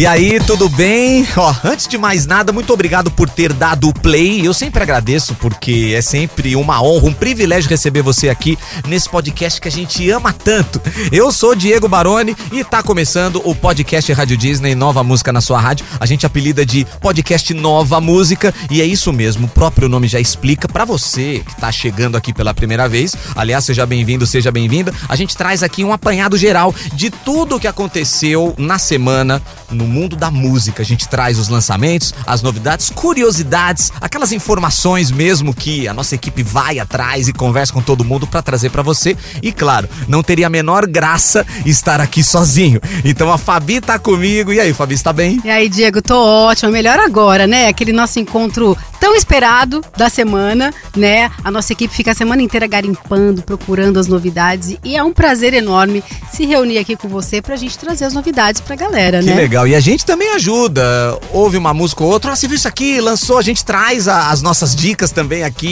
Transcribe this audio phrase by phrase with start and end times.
[0.00, 1.28] E aí, tudo bem?
[1.36, 4.40] Ó, antes de mais nada, muito obrigado por ter dado o play.
[4.46, 8.58] Eu sempre agradeço porque é sempre uma honra, um privilégio receber você aqui
[8.88, 10.80] nesse podcast que a gente ama tanto.
[11.12, 15.60] Eu sou Diego Baroni e tá começando o podcast Rádio Disney Nova Música na sua
[15.60, 15.84] rádio.
[16.00, 20.18] A gente apelida de podcast Nova Música e é isso mesmo, o próprio nome já
[20.18, 23.14] explica para você que tá chegando aqui pela primeira vez.
[23.36, 24.94] Aliás, seja bem-vindo, seja bem-vinda.
[25.10, 29.89] A gente traz aqui um apanhado geral de tudo o que aconteceu na semana no
[29.90, 30.82] mundo da música.
[30.82, 36.42] A gente traz os lançamentos, as novidades, curiosidades, aquelas informações mesmo que a nossa equipe
[36.42, 39.16] vai atrás e conversa com todo mundo para trazer para você.
[39.42, 42.80] E claro, não teria a menor graça estar aqui sozinho.
[43.04, 44.52] Então a Fabi tá comigo.
[44.52, 45.40] E aí, Fabi, está bem?
[45.44, 46.70] E aí, Diego, tô ótimo.
[46.70, 47.68] Melhor agora, né?
[47.68, 51.30] Aquele nosso encontro tão esperado da semana, né?
[51.42, 55.54] A nossa equipe fica a semana inteira garimpando, procurando as novidades e é um prazer
[55.54, 59.32] enorme se reunir aqui com você pra gente trazer as novidades pra galera, que né?
[59.32, 59.66] Que legal.
[59.66, 61.18] E a gente também ajuda.
[61.32, 64.30] Ouve uma música ou outra, ah, você viu isso aqui, lançou, a gente traz a,
[64.30, 65.68] as nossas dicas também aqui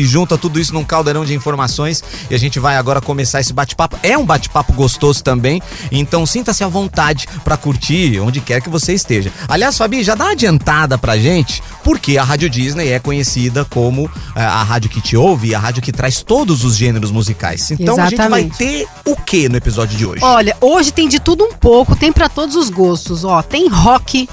[0.00, 3.52] e junta tudo isso num caldeirão de informações e a gente vai agora começar esse
[3.52, 3.98] bate-papo.
[4.02, 8.94] É um bate-papo gostoso também, então sinta-se à vontade para curtir onde quer que você
[8.94, 9.32] esteja.
[9.48, 14.10] Aliás, Fabi, já dá uma adiantada pra gente, porque a Rádio Disney é conhecida como
[14.36, 17.70] é, a rádio que te ouve, a rádio que traz todos os gêneros musicais.
[17.70, 18.20] Então Exatamente.
[18.20, 20.22] a gente vai ter o que no episódio de hoje?
[20.22, 23.39] Olha, hoje tem de tudo um pouco, tem para todos os gostos, ó.
[23.42, 24.28] Tem rock,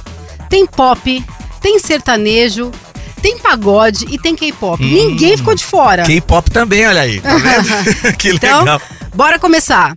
[0.50, 1.25] tem pop,
[1.61, 2.72] tem sertanejo,
[3.22, 4.83] tem pagode e tem K-pop.
[4.83, 6.03] Hum, Ninguém ficou de fora.
[6.03, 7.19] K-pop também, olha aí.
[7.19, 7.67] Tá vendo?
[8.17, 8.81] que então, legal.
[9.14, 9.95] Bora começar.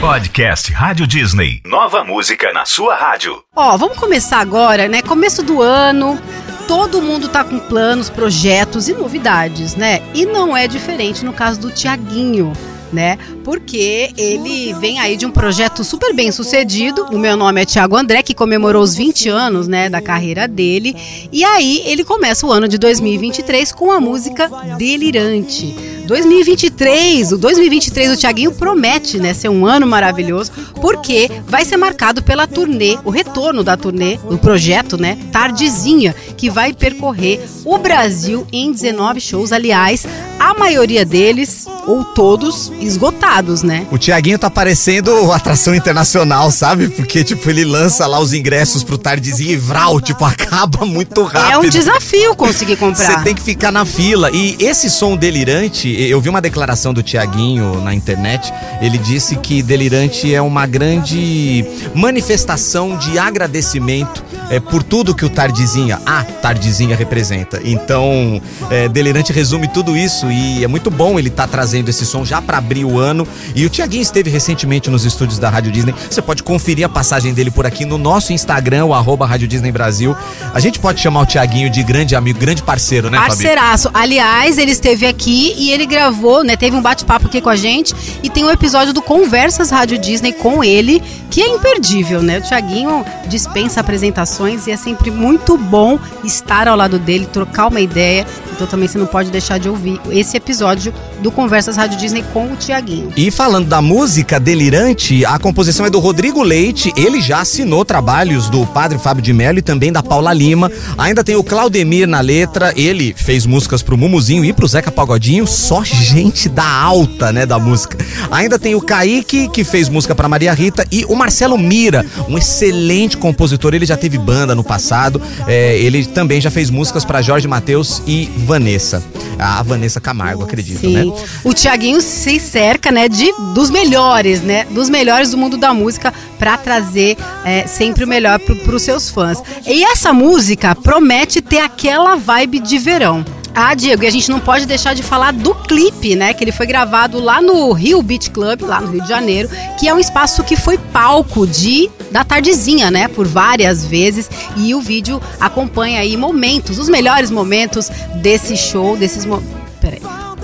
[0.00, 1.60] Podcast Rádio Disney.
[1.66, 3.42] Nova música na sua rádio.
[3.54, 5.02] Ó, vamos começar agora, né?
[5.02, 6.18] Começo do ano.
[6.66, 10.02] Todo mundo tá com planos, projetos e novidades, né?
[10.14, 12.52] E não é diferente no caso do Tiaguinho
[12.92, 13.18] né?
[13.44, 17.06] Porque ele vem aí de um projeto super bem sucedido.
[17.10, 20.94] O meu nome é Thiago André, que comemorou os 20 anos, né, da carreira dele.
[21.32, 25.74] E aí ele começa o ano de 2023 com a música Delirante.
[26.08, 32.22] 2023, o 2023 o Thiaguinho promete, né, ser um ano maravilhoso, porque vai ser marcado
[32.22, 38.46] pela turnê, o retorno da turnê do projeto, né, Tardezinha, que vai percorrer o Brasil
[38.52, 40.06] em 19 shows, aliás,
[40.38, 43.86] a maioria deles ou todos esgotados, né?
[43.90, 46.88] O Tiaguinho tá parecendo atração internacional, sabe?
[46.88, 51.52] Porque, tipo, ele lança lá os ingressos pro Tardezinho e vral, tipo, acaba muito rápido.
[51.52, 53.18] É um desafio conseguir comprar.
[53.18, 54.30] Você tem que ficar na fila.
[54.30, 58.52] E esse som delirante, eu vi uma declaração do Tiaguinho na internet.
[58.80, 65.30] Ele disse que delirante é uma grande manifestação de agradecimento é, por tudo que o
[65.30, 67.60] Tardezinha, a Tardezinha representa.
[67.64, 72.06] Então, é, delirante resume tudo isso e é muito bom ele estar tá trazendo esse
[72.06, 73.26] som já para abrir o ano.
[73.54, 75.94] E o Tiaguinho esteve recentemente nos estúdios da Rádio Disney.
[76.10, 79.72] Você pode conferir a passagem dele por aqui no nosso Instagram, o arroba Rádio Disney
[79.72, 80.16] Brasil.
[80.54, 83.90] A gente pode chamar o Tiaguinho de grande amigo, grande parceiro, né, Parceiraço.
[83.90, 84.02] Fabi?
[84.02, 86.56] Aliás, ele esteve aqui e ele gravou, né?
[86.56, 90.32] Teve um bate-papo aqui com a gente e tem um episódio do Conversas Rádio Disney
[90.32, 92.38] com ele, que é imperdível, né?
[92.38, 97.80] O Tiaguinho dispensa apresentações e é sempre muito bom estar ao lado dele, trocar uma
[97.80, 98.26] ideia.
[98.58, 100.92] Então também você não pode deixar de ouvir esse episódio
[101.22, 103.12] do Conversas Rádio Disney com o Tiaguinho.
[103.16, 106.92] E falando da música Delirante, a composição é do Rodrigo Leite.
[106.96, 110.72] Ele já assinou trabalhos do Padre Fábio de Mello e também da Paula Lima.
[110.96, 112.72] Ainda tem o Claudemir na letra.
[112.74, 115.46] Ele fez músicas pro Mumuzinho e pro Zeca Pagodinho.
[115.46, 117.96] Só gente da alta, né, da música.
[118.28, 120.84] Ainda tem o Kaique, que fez música para Maria Rita.
[120.90, 123.72] E o Marcelo Mira, um excelente compositor.
[123.72, 125.22] Ele já teve banda no passado.
[125.46, 129.02] É, ele também já fez músicas para Jorge Mateus e Vanessa.
[129.38, 130.94] A Vanessa Camargo, acredito, Sim.
[130.94, 131.22] né?
[131.44, 136.12] O Tiaguinho se cerca, né, de dos melhores, né, dos melhores do mundo da música
[136.38, 139.40] para trazer é, sempre o melhor para os seus fãs.
[139.66, 143.24] E essa música promete ter aquela vibe de verão.
[143.54, 146.32] Ah, Diego, e a gente não pode deixar de falar do clipe, né?
[146.32, 149.48] Que ele foi gravado lá no Rio Beach Club, lá no Rio de Janeiro,
[149.78, 153.08] que é um espaço que foi palco de da tardezinha, né?
[153.08, 154.30] Por várias vezes.
[154.56, 159.26] E o vídeo acompanha aí momentos, os melhores momentos desse show, desses.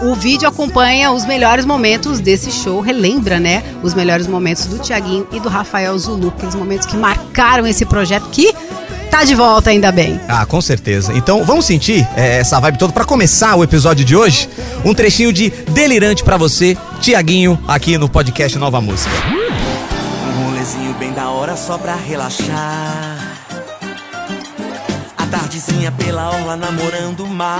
[0.02, 3.62] O vídeo acompanha os melhores momentos desse show, relembra, né?
[3.82, 8.28] Os melhores momentos do Tiaguinho e do Rafael Zulu, aqueles momentos que marcaram esse projeto
[8.30, 8.54] que
[9.10, 10.20] tá de volta ainda bem.
[10.28, 11.12] Ah, com certeza.
[11.14, 14.48] Então vamos sentir é, essa vibe toda para começar o episódio de hoje.
[14.84, 19.33] Um trechinho de delirante para você, Tiaguinho, aqui no podcast Nova Música
[21.56, 23.18] só pra relaxar.
[25.16, 27.54] A tardezinha pela orla namorando o mar.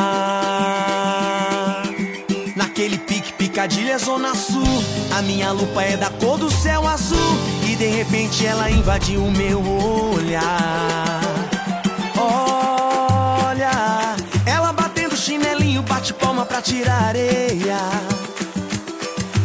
[2.56, 4.84] Naquele pique, picadilha, zona sul.
[5.16, 7.18] A minha lupa é da cor do céu azul.
[7.68, 9.62] E de repente ela invadiu o meu
[10.14, 11.20] olhar.
[12.16, 14.16] Olha,
[14.46, 17.78] ela batendo chinelinho, bate palma pra tirar areia.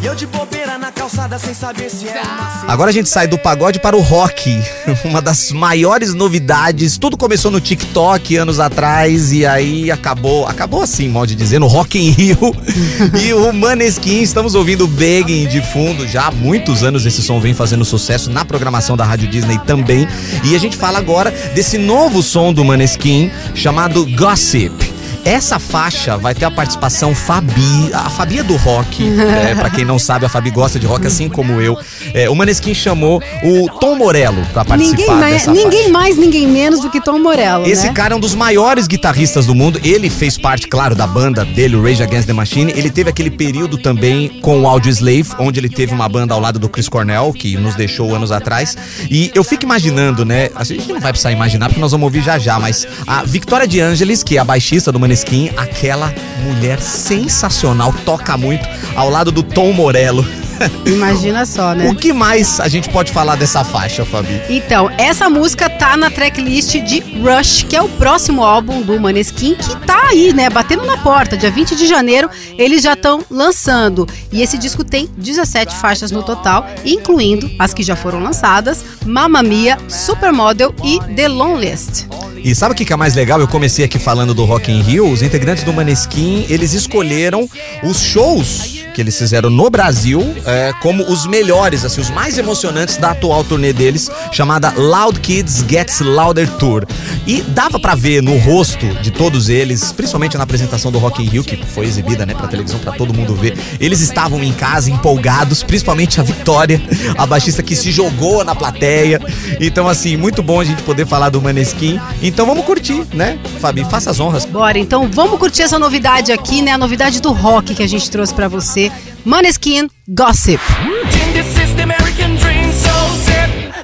[0.01, 3.27] E eu de bobeira na calçada sem saber se é uma Agora a gente sai
[3.27, 4.57] do pagode para o rock,
[5.03, 6.97] uma das maiores novidades.
[6.97, 11.67] Tudo começou no TikTok anos atrás e aí acabou, acabou assim, mal de dizer, no
[11.67, 12.37] Rock in Rio.
[13.21, 17.53] e o Maneskin, estamos ouvindo Begging de fundo já há muitos anos esse som vem
[17.53, 20.07] fazendo sucesso na programação da Rádio Disney também.
[20.45, 24.98] E a gente fala agora desse novo som do Maneskin chamado Gossip.
[25.29, 29.07] Essa faixa vai ter a participação Fabi, a Fabi é do rock.
[29.29, 31.77] É, para quem não sabe, a Fabi gosta de rock assim como eu.
[32.13, 35.89] É, o Maneskin chamou o Tom Morello pra participar Ninguém mais, ninguém faixa.
[35.89, 37.93] mais, ninguém menos do que Tom Morello, Esse né?
[37.93, 39.79] cara é um dos maiores guitarristas do mundo.
[39.83, 42.73] Ele fez parte, claro, da banda dele, o Rage Against the Machine.
[42.75, 46.39] Ele teve aquele período também com o Audio Slave, onde ele teve uma banda ao
[46.39, 48.75] lado do Chris Cornell, que nos deixou anos atrás.
[49.09, 50.49] E eu fico imaginando, né?
[50.55, 53.67] A gente não vai precisar imaginar, porque nós vamos ouvir já já, mas a Victoria
[53.67, 55.18] de Angelis, que é a baixista do Maneskin,
[55.57, 56.13] aquela
[56.43, 60.25] mulher sensacional, toca muito, ao lado do Tom Morello.
[60.85, 61.89] Imagina só, né?
[61.89, 64.41] O que mais a gente pode falar dessa faixa, Fabi?
[64.49, 69.55] Então, essa música tá na tracklist de Rush, que é o próximo álbum do Maneskin,
[69.55, 71.37] que tá aí, né, batendo na porta.
[71.37, 74.07] Dia 20 de janeiro, eles já estão lançando.
[74.31, 79.41] E esse disco tem 17 faixas no total, incluindo as que já foram lançadas, Mamma
[79.43, 82.07] Mia, Supermodel e The Loneliest.
[82.43, 83.39] E sabe o que é mais legal?
[83.39, 85.09] Eu comecei aqui falando do Rock in Rio.
[85.09, 87.49] Os integrantes do Maneskin, eles escolheram
[87.83, 92.97] os shows que eles fizeram no Brasil é, como os melhores, assim, os mais emocionantes
[92.97, 96.85] da atual turnê deles, chamada Loud Kids Gets Louder Tour.
[97.25, 101.25] E dava pra ver no rosto de todos eles, principalmente na apresentação do Rock in
[101.25, 103.57] Rio, que foi exibida, né, pra televisão, pra todo mundo ver.
[103.81, 106.81] Eles estavam em casa empolgados, principalmente a Vitória,
[107.17, 109.19] a baixista que se jogou na plateia.
[109.59, 111.99] Então, assim, muito bom a gente poder falar do Maneskin.
[112.21, 113.37] Então vamos curtir, né?
[113.59, 114.45] Fabi, faça as honras.
[114.45, 116.71] Bora, então vamos curtir essa novidade aqui, né?
[116.71, 118.89] A novidade do rock que a gente trouxe pra você.
[119.25, 120.61] Maneskin Gossip.
[120.81, 122.48] In this is the American dream,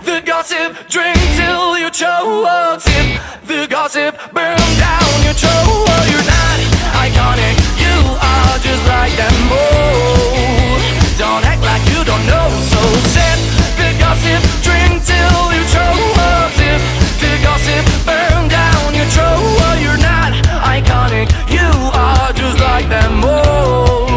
[0.04, 2.82] the gossip, drink till you choke.
[2.82, 5.90] Sip the gossip, burn down your choke.
[6.12, 6.60] You're not
[7.06, 10.80] iconic, you are just like them all.
[11.18, 12.82] Don't act like you don't know, so
[13.14, 13.40] sip
[13.80, 16.18] the gossip, drink till you choke.
[16.58, 16.82] Sip
[17.22, 19.80] the gossip, burn down your choke.
[19.84, 20.32] You're not
[20.66, 24.08] iconic, you are just like them all.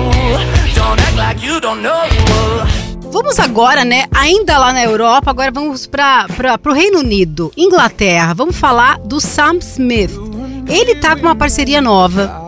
[0.74, 1.97] Don't act like you don't know.
[3.28, 4.06] Vamos agora, né?
[4.10, 6.26] Ainda lá na Europa, agora vamos para
[6.66, 8.32] o Reino Unido, Inglaterra.
[8.32, 10.12] Vamos falar do Sam Smith.
[10.66, 12.47] Ele tá com uma parceria nova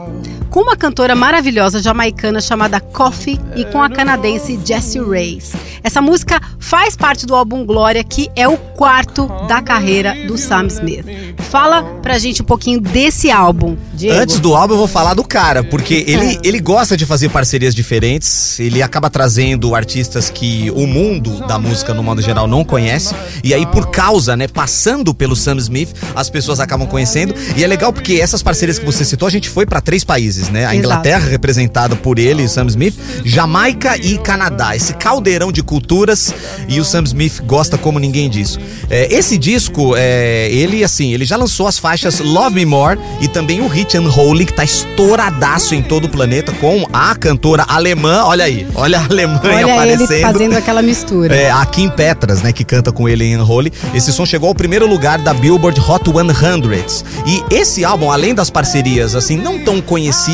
[0.51, 5.53] com uma cantora maravilhosa jamaicana chamada Coffee e com a canadense Jessie Reyes.
[5.83, 10.67] Essa música faz parte do álbum Glória, que é o quarto da carreira do Sam
[10.67, 11.07] Smith.
[11.51, 14.19] Fala pra gente um pouquinho desse álbum, Diego.
[14.19, 17.75] Antes do álbum eu vou falar do cara, porque ele, ele gosta de fazer parcerias
[17.75, 23.15] diferentes, ele acaba trazendo artistas que o mundo da música, no modo geral, não conhece,
[23.43, 27.67] e aí por causa, né, passando pelo Sam Smith, as pessoas acabam conhecendo, e é
[27.67, 30.75] legal porque essas parcerias que você citou, a gente foi pra três países, né, a
[30.75, 30.77] Exato.
[30.77, 32.95] Inglaterra, representada por ele, Sam Smith,
[33.25, 36.35] Jamaica e Canadá, esse caldeirão de culturas,
[36.69, 38.59] e o Sam Smith gosta como ninguém disso.
[38.89, 43.29] É, esse disco, é, ele, assim, ele já lançou as faixas Love Me More e
[43.29, 48.25] também o hit Unholy, que tá estouradaço em todo o planeta, com a cantora alemã,
[48.25, 50.21] olha aí, olha a Alemanha Olha ele aparecendo.
[50.21, 51.35] fazendo aquela mistura.
[51.35, 53.73] É, a Kim Petras, né, que canta com ele em Unholy.
[53.93, 57.05] Esse som chegou ao primeiro lugar da Billboard Hot 100.
[57.27, 60.30] E esse álbum, além das parcerias, assim, não tão conhecidas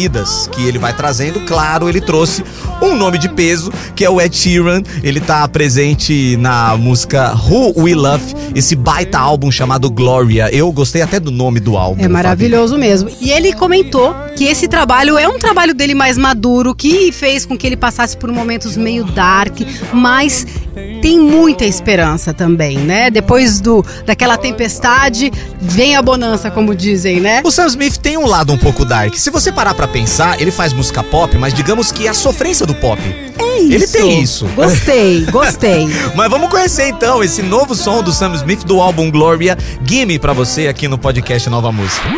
[0.53, 2.45] que ele vai trazendo, claro, ele trouxe
[2.83, 4.83] um nome de peso, que é o Ed Sheeran.
[5.03, 10.55] Ele tá presente na música Who We Love, esse baita álbum chamado Gloria.
[10.55, 12.05] Eu gostei até do nome do álbum.
[12.05, 13.11] É maravilhoso mesmo.
[13.21, 17.57] E ele comentou que esse trabalho é um trabalho dele mais maduro, que fez com
[17.57, 19.61] que ele passasse por momentos meio dark,
[19.93, 20.47] mas
[21.01, 23.11] tem muita esperança também, né?
[23.11, 27.41] Depois do daquela tempestade, vem a bonança, como dizem, né?
[27.45, 29.15] O Sam Smith tem um lado um pouco dark.
[29.15, 32.67] Se você parar pra pensar, ele faz música pop, mas digamos que é a sofrência
[32.67, 33.01] do pop.
[33.39, 33.75] É isso.
[33.75, 34.47] Ele tem isso.
[34.55, 35.89] Gostei, gostei.
[36.15, 39.57] Mas vamos conhecer então esse novo som do Sam Smith do álbum Gloria.
[39.85, 42.09] Gimme pra você aqui no podcast Nova Música.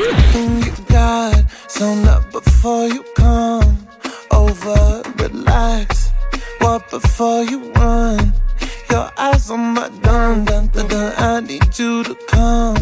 [8.90, 11.12] Your eyes on my dun dun dun dun.
[11.18, 12.76] I need you to come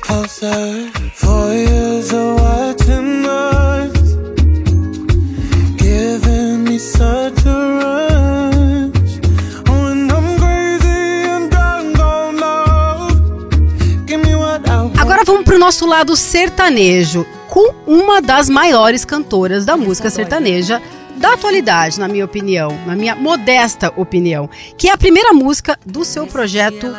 [0.00, 0.90] closer.
[1.14, 3.99] Four years of watching us,
[15.60, 17.26] nosso lado sertanejo.
[17.46, 20.80] com uma das maiores cantoras da música sertaneja
[21.16, 24.48] da atualidade, na minha opinião, na minha modesta opinião,
[24.78, 26.94] que é a primeira música do seu projeto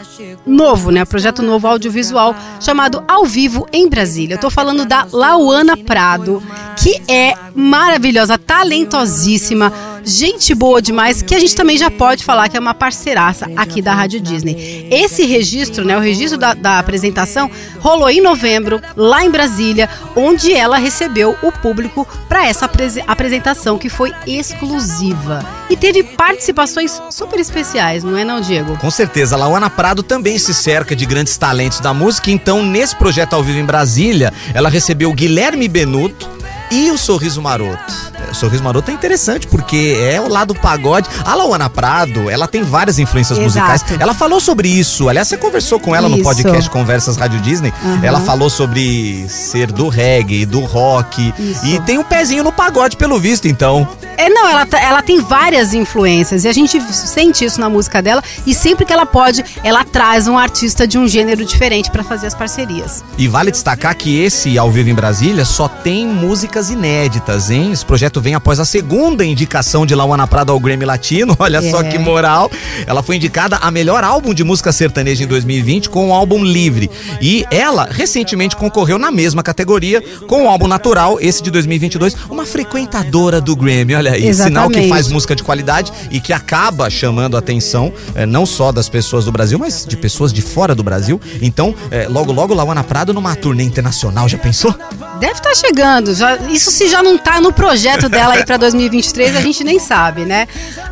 [0.46, 1.04] novo, né?
[1.06, 4.36] Projeto novo audiovisual chamado Ao Vivo em Brasília.
[4.36, 6.44] Eu tô falando da Lauana Prado,
[6.78, 9.74] que é maravilhosa, talentosíssima,
[10.04, 13.82] gente boa demais, que a gente também já pode falar que é uma parceiraça aqui
[13.82, 14.88] da Rádio Disney.
[14.92, 20.54] Esse registro, né, o registro da, da apresentação, rolou em novembro, lá em Brasília, onde
[20.54, 25.46] ela recebeu o público para essa apres- apresentação que foi exclusiva.
[25.70, 28.78] E teve participações super especiais, não é não, Diego?
[28.78, 32.96] Com certeza, a Lauana Prado também se cerca de grandes talentos da música, então nesse
[32.96, 36.30] projeto ao vivo em Brasília, ela recebeu Guilherme Benuto
[36.72, 37.94] e o Sorriso Maroto.
[38.28, 41.08] É, O Sorriso Maroto é interessante porque é o lado pagode.
[41.26, 43.72] A Lauana Prado, ela tem várias influências Exato.
[43.72, 44.02] musicais.
[44.02, 45.10] Ela falou sobre isso.
[45.10, 46.24] Aliás, você conversou com ela no Isso.
[46.24, 47.74] podcast Conversas Rádio Disney.
[47.84, 48.00] Aham.
[48.04, 51.66] Ela falou sobre ser do reggae, do rock Isso.
[51.66, 53.88] e tem um pezinho no pagode pelo visto, então.
[54.18, 58.02] É, não, ela, tá- ela tem várias influências e a gente sente isso na música
[58.02, 62.04] dela e sempre que ela pode, ela traz um artista de um gênero diferente pra
[62.04, 63.04] fazer as parcerias.
[63.18, 67.72] E vale destacar que esse Ao Vivo em Brasília só tem músicas inéditas, hein?
[67.72, 71.36] Esse projeto vem após a segunda indicação de Lauana Prado ao Grammy Latino.
[71.40, 71.84] Olha só É.
[71.86, 72.52] que moral.
[72.86, 76.90] Ela foi indicada a melhor álbum de música sertaneja em 2020 com o álbum Livre.
[77.22, 82.16] E ela recentemente concorreu na mesma categoria com o álbum Natural, esse de 2022.
[82.30, 84.22] Uma frequentadora do Grammy, olha aí.
[84.34, 84.90] Sinal que Exatamente.
[84.90, 89.26] faz música de qualidade e que acaba chamando a atenção eh, não só das pessoas
[89.26, 91.20] do Brasil, mas de pessoas de fora do Brasil.
[91.42, 94.74] Então, eh, logo, logo, Lauana Prado numa turnê internacional, já pensou?
[95.20, 99.36] Deve estar chegando, já, isso se já não tá no projeto dela aí pra 2023,
[99.36, 100.48] a gente nem sabe, né?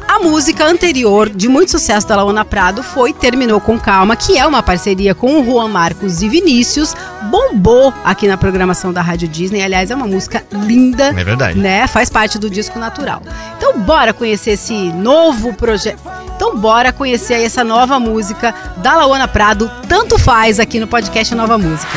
[0.07, 4.45] A música anterior de muito sucesso da Laona Prado foi Terminou com Calma, que é
[4.45, 6.95] uma parceria com o Juan Marcos e Vinícius,
[7.29, 11.07] bombou aqui na programação da Rádio Disney, aliás, é uma música linda.
[11.07, 11.59] É verdade.
[11.59, 11.87] Né?
[11.87, 13.21] Faz parte do disco natural.
[13.57, 15.99] Então bora conhecer esse novo projeto.
[16.35, 21.35] Então bora conhecer aí essa nova música da Laona Prado, tanto faz aqui no podcast
[21.35, 21.91] Nova Música.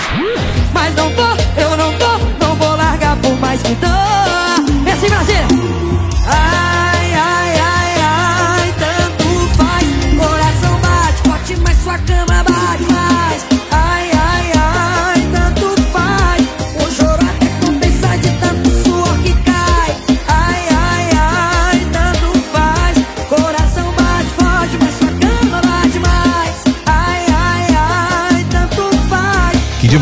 [0.72, 1.22] Mas não tô,
[1.60, 2.11] eu não tô,
[3.42, 3.90] mais que dor.
[4.86, 5.34] É assim, Brasil!
[6.26, 9.86] Ai, ai, ai, ai, tanto faz.
[10.16, 12.61] Coração bate forte, mas sua cama bate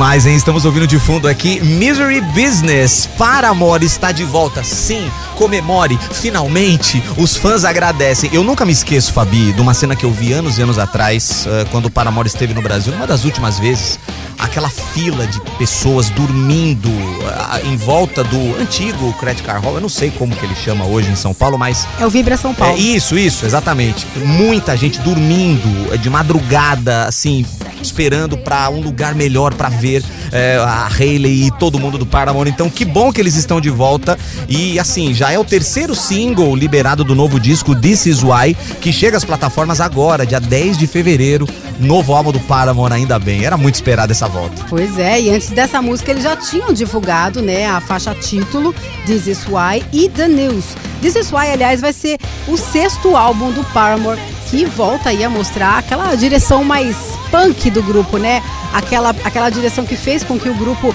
[0.00, 0.34] demais, hein?
[0.34, 3.06] Estamos ouvindo de fundo aqui Misery Business.
[3.18, 4.64] Paramore está de volta.
[4.64, 5.98] Sim, comemore.
[6.12, 8.30] Finalmente, os fãs agradecem.
[8.32, 11.46] Eu nunca me esqueço, Fabi, de uma cena que eu vi anos e anos atrás,
[11.46, 13.98] eh, quando o Paramore esteve no Brasil, uma das últimas vezes.
[14.38, 16.88] Aquela fila de pessoas dormindo
[17.36, 19.74] ah, em volta do antigo Credit Card Hall.
[19.74, 22.38] Eu não sei como que ele chama hoje em São Paulo, mas É o Vibra
[22.38, 22.74] São Paulo.
[22.74, 24.06] é isso, isso, exatamente.
[24.16, 27.44] Muita gente dormindo é, de madrugada, assim,
[27.82, 32.46] esperando pra um lugar melhor pra ver é, a Hayley e todo mundo do Paramount.
[32.46, 34.18] Então, que bom que eles estão de volta.
[34.48, 38.92] E assim, já é o terceiro single liberado do novo disco This Is Why, que
[38.92, 41.48] chega às plataformas agora, dia 10 de fevereiro.
[41.78, 43.44] Novo álbum do Paramount, ainda bem.
[43.44, 44.64] Era muito esperada essa volta.
[44.68, 48.74] Pois é, e antes dessa música eles já tinham divulgado, né, a faixa título
[49.06, 50.64] This Is Why e The News.
[51.00, 54.20] This Is Why, aliás, vai ser o sexto álbum do Paramore
[54.50, 56.96] que volta aí a mostrar aquela direção mais
[57.30, 58.42] punk do grupo, né?
[58.72, 60.94] Aquela, aquela direção que fez com que o grupo,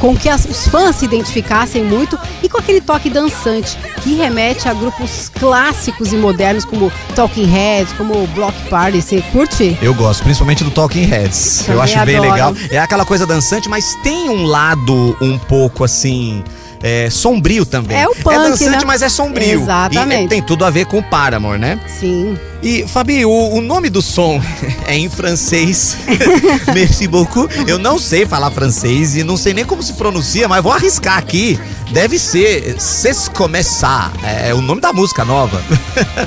[0.00, 4.68] com que as- os fãs se identificassem muito e com aquele toque dançante que remete
[4.68, 9.00] a grupos clássicos e modernos como Talking Heads, como Block Party.
[9.02, 9.76] Você curte?
[9.82, 11.60] Eu gosto, principalmente do Talking Heads.
[11.68, 12.32] eu Também acho bem adoro.
[12.32, 12.54] legal.
[12.70, 16.44] É aquela coisa dançante, mas tem um lado um pouco assim.
[16.82, 17.96] É, sombrio também.
[17.96, 18.84] É o punk, É dançante, né?
[18.86, 19.62] mas é sombrio.
[19.62, 20.22] Exatamente.
[20.22, 21.80] E é, tem tudo a ver com o Paramore, né?
[21.86, 22.36] Sim.
[22.62, 24.40] E, Fabi, o, o nome do som
[24.86, 25.96] é em francês.
[26.74, 27.48] Merci beaucoup.
[27.66, 31.18] Eu não sei falar francês e não sei nem como se pronuncia, mas vou arriscar
[31.18, 31.58] aqui.
[31.92, 34.12] Deve ser C'est Começar.
[34.24, 35.62] É o nome da música nova.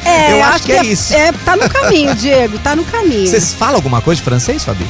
[0.06, 1.14] É, eu acho, que, é, isso.
[1.14, 3.28] É, tá no caminho, Diego, tá no caminho.
[3.28, 4.86] Vocês falam alguma coisa de francês, Fabi?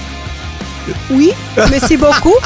[1.09, 1.35] Oui,
[1.69, 2.39] merci beaucoup.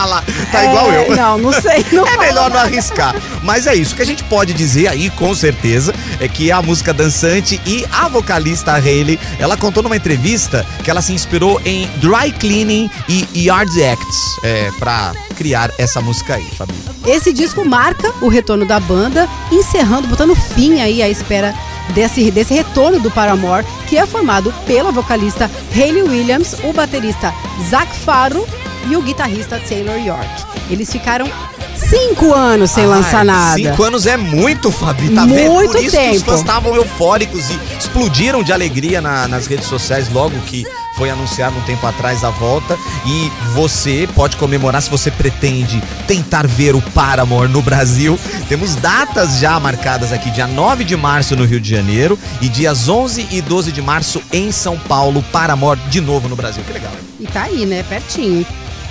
[0.00, 1.14] Ah lá, tá É, igual eu.
[1.14, 1.84] Não, não sei.
[1.92, 3.14] Não É melhor não arriscar.
[3.42, 3.92] Mas é isso.
[3.92, 7.84] O que a gente pode dizer aí, com certeza, é que a música dançante e
[7.92, 13.28] a vocalista Hayley, ela contou numa entrevista que ela se inspirou em dry cleaning e
[13.46, 16.72] yard acts é, pra criar essa música aí, Fabi.
[17.06, 21.54] Esse disco marca o retorno da banda, encerrando, botando fim aí à espera
[21.90, 27.34] desse, desse retorno do Paramore, que é formado pela vocalista Hayley Williams, o baterista
[27.68, 28.46] Zach Farro
[28.88, 30.28] e o guitarrista Taylor York.
[30.70, 31.28] Eles ficaram
[31.76, 33.56] cinco anos sem lançar nada.
[33.56, 35.50] Cinco anos é muito, Fabi, tá vendo?
[35.52, 36.24] Muito Por isso que os tempo.
[36.30, 40.64] fãs estavam eufóricos e explodiram de alegria na- nas redes sociais logo que
[40.96, 42.76] foi anunciado um tempo atrás a volta.
[43.06, 48.18] E você pode comemorar se você pretende tentar ver o Paramore no Brasil.
[48.48, 52.88] Temos datas já marcadas aqui, dia 9 de março no Rio de Janeiro e dias
[52.88, 56.62] 11 e 12 de março em São Paulo, Paramore de novo no Brasil.
[56.66, 56.92] Que legal.
[57.18, 57.82] E tá aí, né?
[57.88, 58.44] Pertinho.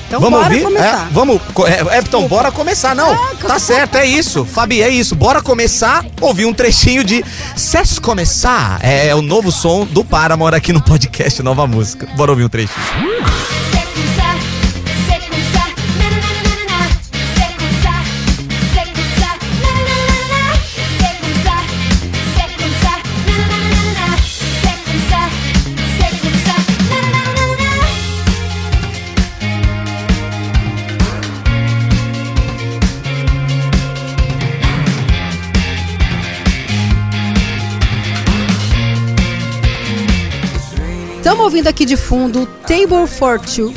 [0.10, 0.64] Então vamos bora ouvir?
[0.64, 1.08] começar.
[1.08, 1.42] É, vamos.
[1.68, 2.96] É, é, então, bora começar.
[2.96, 4.44] Não, tá certo, é isso.
[4.44, 5.16] Fabi, é isso.
[5.16, 6.04] Bora começar.
[6.20, 7.24] Ouvir um trechinho de
[7.56, 8.80] Cess Começar.
[8.82, 12.08] É, o novo som do Paramore aqui no podcast Nova Música.
[12.16, 13.69] Bora ouvir um trechinho.
[41.50, 43.74] Ouvindo aqui de fundo Table for Two.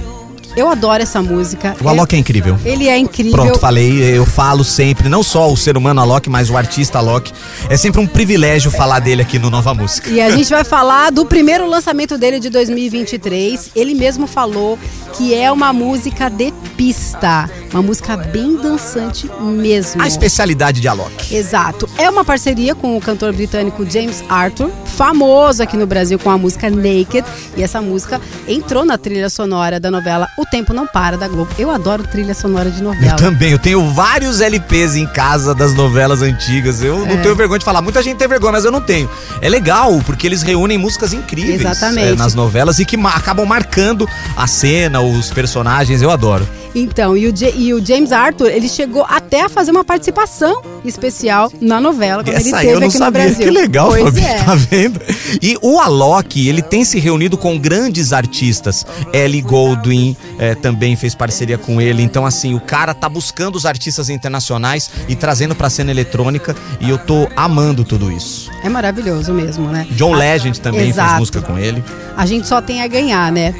[0.54, 1.74] Eu adoro essa música.
[1.82, 2.58] O Alok é incrível.
[2.62, 3.32] Ele é incrível.
[3.32, 7.32] Pronto, falei, eu falo sempre, não só o ser humano Alok, mas o artista Alok.
[7.70, 10.10] É sempre um privilégio falar dele aqui no Nova Música.
[10.10, 13.70] E a gente vai falar do primeiro lançamento dele de 2023.
[13.74, 14.78] Ele mesmo falou
[15.12, 17.48] que é uma música de pista.
[17.72, 20.02] Uma música bem dançante mesmo.
[20.02, 21.34] A especialidade de Alok.
[21.34, 21.88] Exato.
[21.96, 26.36] É uma parceria com o cantor britânico James Arthur, famoso aqui no Brasil com a
[26.36, 27.24] música Naked.
[27.56, 31.50] E essa música entrou na trilha sonora da novela O Tempo Não Para da Globo.
[31.58, 33.16] Eu adoro trilha sonora de Eu novela.
[33.16, 36.82] também, eu tenho vários LPs em casa das novelas antigas.
[36.82, 37.14] Eu É.
[37.14, 37.80] não tenho vergonha de falar.
[37.80, 39.08] Muita gente tem vergonha, mas eu não tenho.
[39.40, 42.12] É legal, porque eles reúnem músicas incríveis Exatamente.
[42.12, 46.02] é, nas novelas e que acabam marcando a cena, os personagens.
[46.02, 46.46] Eu adoro.
[46.74, 51.52] Então, e o, e o James Arthur, ele chegou até a fazer uma participação especial
[51.60, 53.22] na novela, quando ele Essa aí teve eu não aqui no sabia.
[53.22, 53.44] Brasil.
[53.44, 54.42] Que legal, pois Fabi, é.
[54.42, 55.00] tá vendo?
[55.40, 58.86] E o Alok, ele tem se reunido com grandes artistas.
[59.12, 62.02] Ellie Goldwyn eh, também fez parceria com ele.
[62.02, 66.56] Então, assim, o cara tá buscando os artistas internacionais e trazendo pra cena eletrônica.
[66.80, 68.50] E eu tô amando tudo isso.
[68.64, 69.86] É maravilhoso mesmo, né?
[69.90, 71.08] John Legend também Exato.
[71.08, 71.84] fez música com ele.
[72.16, 73.54] A gente só tem a ganhar, né?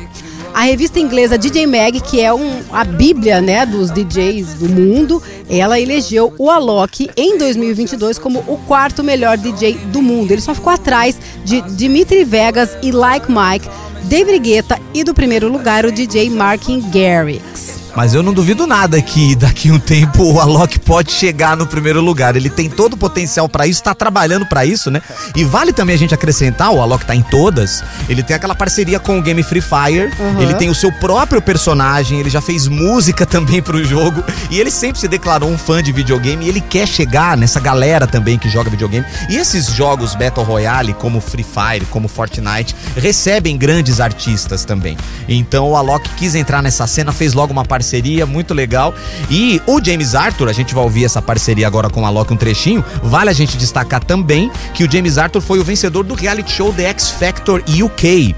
[0.55, 5.23] A revista inglesa DJ Mag, que é um, a bíblia né, dos DJs do mundo,
[5.49, 10.31] ela elegeu o Alok em 2022 como o quarto melhor DJ do mundo.
[10.31, 13.69] Ele só ficou atrás de Dimitri Vegas e Like Mike,
[14.05, 17.82] David Guetta e do primeiro lugar o DJ Martin Garrix.
[17.95, 21.67] Mas eu não duvido nada que daqui a um tempo o Alok pode chegar no
[21.67, 22.35] primeiro lugar.
[22.37, 25.03] Ele tem todo o potencial pra isso, tá trabalhando pra isso, né?
[25.37, 27.85] E vale também a gente acrescentar, o Alok tá em todas.
[28.09, 30.11] Ele tem aquela parceria com o Game Free Fire.
[30.19, 30.41] Uhum.
[30.41, 34.25] Ele tem o seu próprio personagem, ele já fez música também pro jogo.
[34.51, 38.07] E ele sempre se declarou um fã de videogame e ele quer chegar nessa galera
[38.07, 39.05] também que joga videogame.
[39.29, 44.97] E esses jogos Battle Royale, como Free Fire, como Fortnite, recebem grandes artistas também.
[45.29, 47.82] Então o Alok quis entrar nessa cena, fez logo uma parceria
[48.27, 48.95] muito legal.
[49.31, 52.37] E o James Arthur, a gente vai ouvir essa parceria agora com o Alok um
[52.37, 52.85] trechinho.
[53.03, 56.73] Vale a gente destacar também que o James Arthur foi o vencedor do reality show
[56.73, 58.35] The X Factor UK.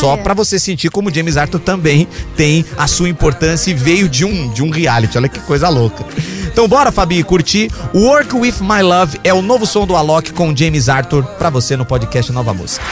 [0.00, 0.16] Só é.
[0.16, 4.24] pra você sentir como o James Arthur também tem a sua importância e veio de
[4.24, 5.18] um, de um reality.
[5.18, 6.04] Olha que coisa louca.
[6.46, 7.70] Então bora, Fabi, curtir.
[7.94, 11.50] Work With My Love é o novo som do Alok com o James Arthur pra
[11.50, 12.82] você no podcast Nova Música.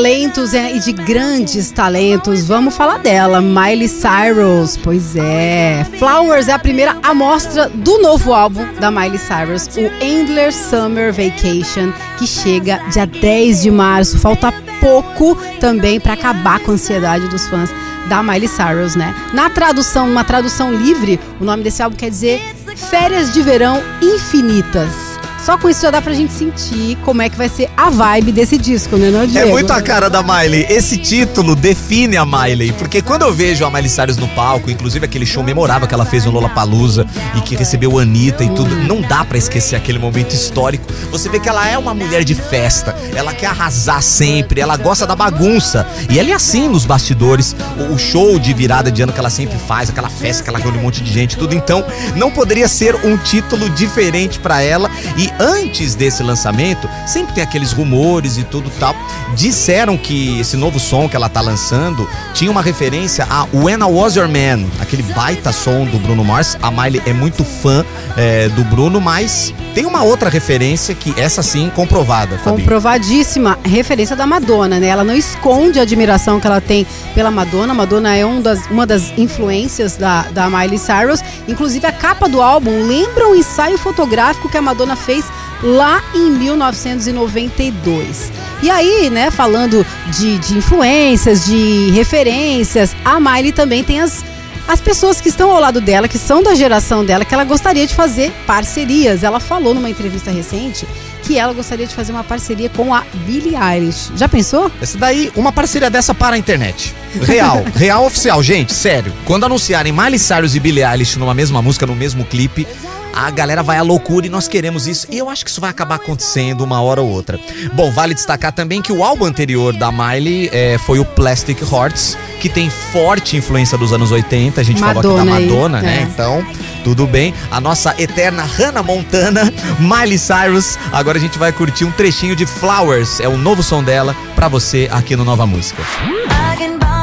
[0.00, 4.78] Talentos é, e de grandes talentos, vamos falar dela, Miley Cyrus.
[4.82, 10.70] Pois é, Flowers é a primeira amostra do novo álbum da Miley Cyrus, o Endless
[10.70, 14.18] Summer Vacation, que chega dia 10 de março.
[14.18, 17.68] Falta pouco também para acabar com a ansiedade dos fãs
[18.08, 19.14] da Miley Cyrus, né?
[19.34, 22.40] Na tradução, uma tradução livre, o nome desse álbum quer dizer
[22.74, 25.09] Férias de Verão Infinitas.
[25.44, 28.32] Só com isso já dá pra gente sentir como é que vai ser a vibe
[28.32, 29.50] desse disco, né, não, É Diego?
[29.50, 30.66] muito a cara da Miley.
[30.68, 32.72] Esse título define a Miley.
[32.72, 36.04] Porque quando eu vejo a Miley Cyrus no palco, inclusive aquele show memorável que ela
[36.04, 40.34] fez no Lollapalooza e que recebeu Anitta e tudo, não dá pra esquecer aquele momento
[40.34, 40.84] histórico.
[41.10, 45.06] Você vê que ela é uma mulher de festa, ela quer arrasar sempre, ela gosta
[45.06, 45.86] da bagunça.
[46.10, 47.56] E ela é assim nos bastidores.
[47.90, 50.78] O, show de virada de ano que ela sempre faz, aquela festa que ela reúne
[50.78, 51.54] um monte de gente, e tudo.
[51.54, 51.84] Então,
[52.16, 54.90] não poderia ser um título diferente pra ela.
[55.16, 58.94] E antes desse lançamento, sempre tem aqueles rumores e tudo tal.
[59.34, 63.84] Disseram que esse novo som que ela tá lançando tinha uma referência a When I
[63.84, 66.56] Was Your Man, aquele baita som do Bruno Mars.
[66.62, 67.84] A Miley é muito fã
[68.16, 72.36] é, do Bruno, mas tem uma outra referência que essa sim comprovada.
[72.38, 74.86] Comprovadíssima referência da Madonna, né?
[74.88, 77.72] Ela não esconde a admiração que ela tem pela Madonna.
[77.74, 81.20] Madonna é um das- uma das influências da, da Miley Cyrus.
[81.46, 85.19] Inclusive, a capa do álbum lembra um ensaio fotográfico que a Madonna fez
[85.62, 88.30] lá em 1992.
[88.62, 89.84] E aí, né, falando
[90.18, 94.22] de, de influências, de referências, a Miley também tem as
[94.68, 97.84] as pessoas que estão ao lado dela, que são da geração dela, que ela gostaria
[97.84, 99.24] de fazer parcerias.
[99.24, 100.86] Ela falou numa entrevista recente
[101.24, 104.12] que ela gostaria de fazer uma parceria com a Billie Eilish.
[104.16, 104.70] Já pensou?
[104.80, 106.94] Essa daí, uma parceria dessa para a internet.
[107.22, 109.12] Real, real oficial, gente, sério.
[109.24, 112.66] Quando anunciarem Miley Cyrus e Billie Eilish numa mesma música, no mesmo clipe,
[113.14, 115.06] a galera vai à loucura e nós queremos isso.
[115.10, 117.38] E eu acho que isso vai acabar acontecendo uma hora ou outra.
[117.74, 122.16] Bom, vale destacar também que o álbum anterior da Miley é, foi o Plastic Hearts,
[122.40, 124.60] que tem forte influência dos anos 80.
[124.60, 125.98] A gente falou aqui da Madonna aí, Madonna, né?
[125.98, 126.02] é.
[126.02, 126.44] Então,
[126.84, 127.34] tudo bem.
[127.50, 130.78] A nossa eterna Hannah Montana, Miley Cyrus.
[130.92, 133.20] Agora a gente vai curtir um trechinho de Flowers.
[133.20, 135.82] É o novo som dela pra você aqui no Nova Música.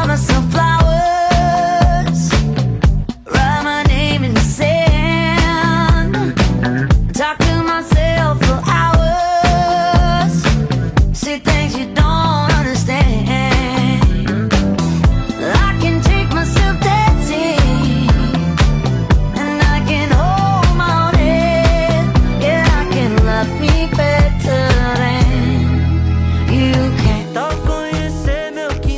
[0.09, 0.66] I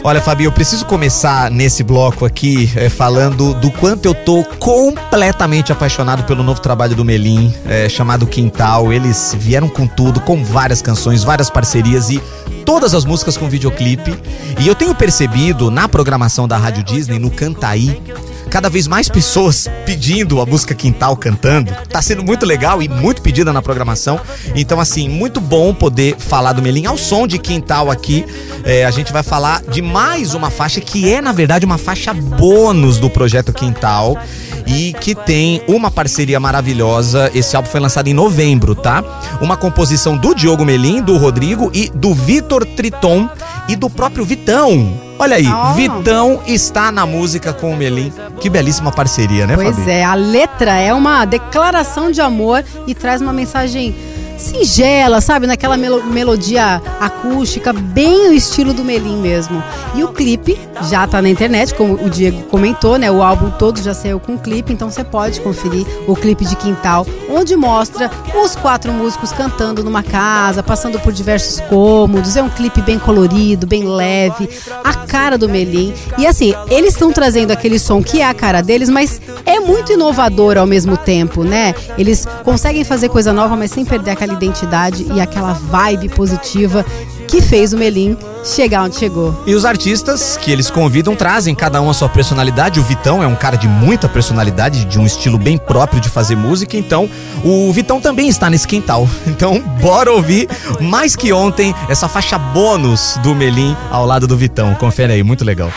[0.09, 5.71] Olha, Fabi, eu preciso começar nesse bloco aqui eh, falando do quanto eu tô completamente
[5.71, 8.91] apaixonado pelo novo trabalho do Melim, eh, chamado Quintal.
[8.91, 12.19] Eles vieram com tudo, com várias canções, várias parcerias e
[12.65, 14.17] todas as músicas com videoclipe.
[14.59, 18.01] E eu tenho percebido na programação da Rádio Disney, no Cantaí,
[18.49, 21.71] cada vez mais pessoas pedindo a música Quintal cantando.
[21.89, 24.19] Tá sendo muito legal e muito pedida na programação.
[24.55, 28.25] Então, assim, muito bom poder falar do Melim ao som de Quintal aqui.
[28.63, 32.13] É, a gente vai falar de mais uma faixa que é, na verdade, uma faixa
[32.13, 34.17] bônus do projeto Quintal
[34.65, 37.31] e que tem uma parceria maravilhosa.
[37.33, 39.03] Esse álbum foi lançado em novembro, tá?
[39.41, 43.29] Uma composição do Diogo Melim, do Rodrigo e do Vitor Triton
[43.69, 44.91] e do próprio Vitão.
[45.17, 45.73] Olha aí, Oh.
[45.73, 48.11] Vitão está na música com o Melim.
[48.39, 49.91] Que belíssima parceria, né, Pois Fabi?
[49.91, 53.93] é, a letra é uma declaração de amor e traz uma mensagem
[54.39, 55.45] singela, sabe?
[55.45, 59.63] Naquela melo- melodia acústica, bem o estilo do Melim mesmo.
[59.95, 60.57] E o clipe
[60.89, 63.11] já tá na internet, como o Diego comentou, né?
[63.11, 67.05] O álbum todo já saiu com clipe, então você pode conferir o clipe de Quintal,
[67.29, 68.09] onde mostra
[68.43, 72.35] os quatro músicos cantando numa casa, passando por diversos cômodos.
[72.35, 74.49] É um clipe bem colorido, bem leve,
[74.83, 75.93] a cara do Melim.
[76.17, 79.91] E assim, eles estão trazendo aquele som que é a cara deles, mas é muito
[79.91, 81.73] inovador ao mesmo tempo, né?
[81.97, 86.85] Eles conseguem fazer coisa nova, mas sem perder aquela identidade e aquela vibe positiva
[87.27, 89.43] que fez o Melim chegar onde chegou.
[89.45, 92.79] E os artistas que eles convidam trazem cada um a sua personalidade.
[92.79, 96.35] O Vitão é um cara de muita personalidade, de um estilo bem próprio de fazer
[96.35, 96.75] música.
[96.75, 97.07] Então,
[97.43, 99.07] o Vitão também está nesse quintal.
[99.39, 100.49] Então, bora ouvir
[100.81, 104.73] mais que ontem essa faixa bônus do Melim ao lado do Vitão.
[104.75, 105.71] Confere aí, muito legal.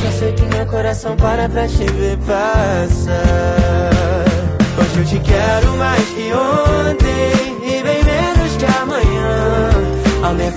[0.00, 3.43] Só sei que meu coração para pra te ver passar.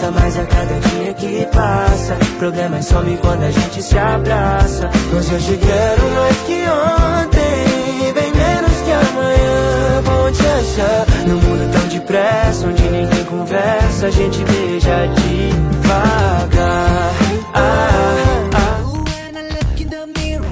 [0.08, 2.16] Aumenta mais a cada dia que passa.
[2.40, 4.90] Problemas somem quando a gente se abraça.
[5.16, 10.02] Hoje eu te quero mais que ontem bem menos que amanhã.
[10.06, 17.14] Bom te achar no mundo tão depressa, onde ninguém conversa, a gente beija devagar.
[17.54, 17.98] Ah.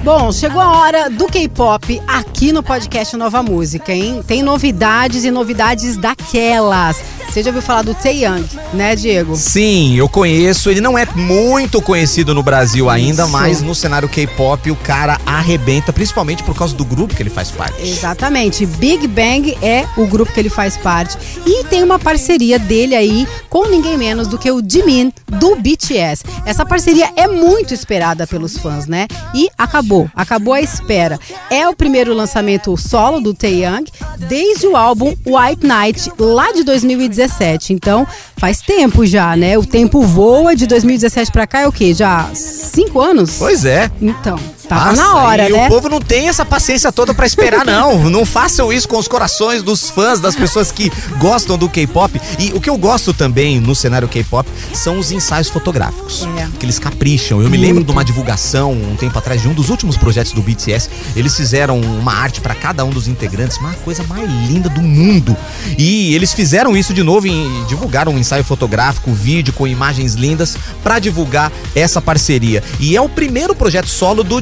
[0.06, 4.22] Bom, chegou a hora do K-pop aqui no podcast Nova Música, hein?
[4.24, 7.02] Tem novidades e novidades daquelas.
[7.36, 9.36] Você já ouviu falar do Taeyang, né, Diego?
[9.36, 10.70] Sim, eu conheço.
[10.70, 13.30] Ele não é muito conhecido no Brasil ainda, Isso.
[13.30, 17.50] mas no cenário K-pop o cara arrebenta, principalmente por causa do grupo que ele faz
[17.50, 17.86] parte.
[17.86, 18.64] Exatamente.
[18.64, 21.18] Big Bang é o grupo que ele faz parte.
[21.44, 26.24] E tem uma parceria dele aí com ninguém menos do que o Jimin do BTS.
[26.46, 29.06] Essa parceria é muito esperada pelos fãs, né?
[29.34, 31.20] E acabou, acabou a espera.
[31.50, 33.84] É o primeiro lançamento solo do Taeyang
[34.26, 37.25] desde o álbum White Night, lá de 2017.
[37.72, 39.56] Então, faz tempo já, né?
[39.58, 41.92] O tempo voa de 2017 pra cá é o quê?
[41.94, 43.36] Já cinco anos?
[43.38, 43.90] Pois é.
[44.00, 45.66] Então, tava Nossa, na hora, e né?
[45.66, 48.08] o povo não tem essa paciência toda pra esperar, não.
[48.10, 52.20] não façam isso com os corações dos fãs, das pessoas que gostam do K-pop.
[52.38, 56.26] E o que eu gosto também no cenário K-pop são os ensaios fotográficos.
[56.38, 56.48] É.
[56.58, 57.40] Que eles capricham.
[57.42, 60.42] Eu me lembro de uma divulgação um tempo atrás de um dos últimos projetos do
[60.42, 60.90] BTS.
[61.14, 65.36] Eles fizeram uma arte pra cada um dos integrantes, uma coisa mais linda do mundo.
[65.78, 70.56] E eles fizeram isso de novo e divulgaram um ensaio fotográfico, vídeo com imagens lindas
[70.82, 72.62] pra divulgar essa parceria.
[72.80, 74.40] E é o primeiro projeto solo do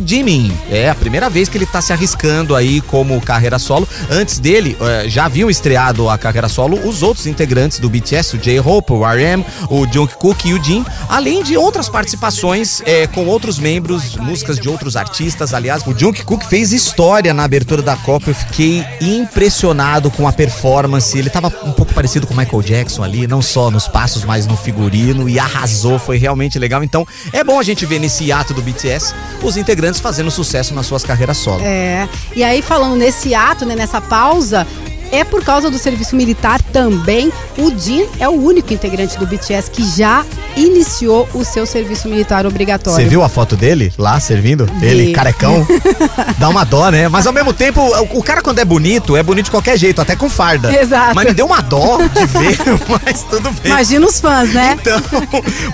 [0.71, 3.89] É a primeira vez que ele tá se arriscando aí como carreira solo.
[4.11, 8.39] Antes dele, eh, já haviam estreado a carreira solo os outros integrantes do BTS, o
[8.39, 13.59] J-Hope, o RM, o Jungkook e o Jin, além de outras participações eh, com outros
[13.59, 15.53] membros, músicas de outros artistas.
[15.53, 18.31] Aliás, o Jungkook fez história na abertura da Copa.
[18.31, 21.19] Eu fiquei impressionado com a performance.
[21.19, 24.47] Ele tava um pouco parecido com o Michael Jackson ali, não só nos passos, mas
[24.47, 26.85] no figurino e arrasou, foi realmente legal.
[26.85, 30.85] Então, é bom a gente ver nesse ato do BTS os integrantes fazendo sucesso nas
[30.85, 31.63] suas carreiras solo.
[31.65, 32.07] É.
[32.37, 34.67] E aí, falando nesse ato, né, nessa pausa,
[35.11, 37.33] é por causa do serviço militar também.
[37.57, 40.23] O Jin é o único integrante do BTS que já
[40.57, 43.03] iniciou o seu serviço militar obrigatório.
[43.03, 44.67] Você viu a foto dele lá servindo?
[44.81, 44.87] Vi.
[44.87, 45.67] Ele, carecão.
[46.39, 47.09] Dá uma dó, né?
[47.09, 47.81] Mas ao mesmo tempo,
[48.13, 50.75] o o cara quando é bonito, é bonito de qualquer jeito, até com farda.
[50.75, 51.15] Exato.
[51.15, 52.59] Mas me deu uma dó de ver,
[53.05, 53.73] mas tudo bem.
[53.73, 54.79] Imagina os fãs, né?
[54.81, 55.01] Então,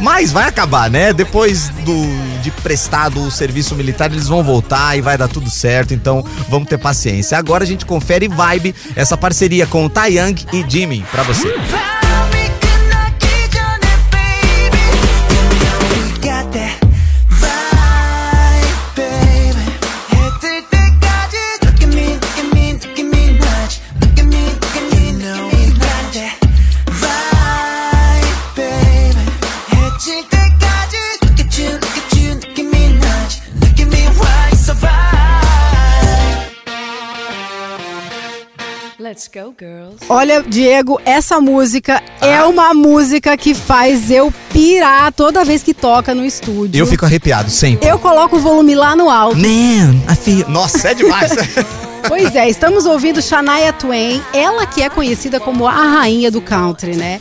[0.01, 1.12] mas vai acabar, né?
[1.12, 5.95] Depois do, de prestado o serviço militar, eles vão voltar e vai dar tudo certo.
[5.95, 7.38] Então, vamos ter paciência.
[7.38, 11.55] Agora a gente confere vibe, essa parceria com o Taeyang e Jimmy pra você.
[39.20, 39.98] Let's go, girls.
[40.09, 42.26] Olha, Diego, essa música Ah.
[42.26, 46.78] é uma música que faz eu pirar toda vez que toca no estúdio.
[46.80, 47.87] Eu fico arrepiado sempre.
[47.87, 49.37] Eu coloco o volume lá no alto.
[49.37, 50.48] Man, I feel...
[50.48, 51.33] Nossa, é demais.
[52.09, 56.96] Pois é, estamos ouvindo Shania Twain, ela que é conhecida como a rainha do country,
[56.96, 57.20] né?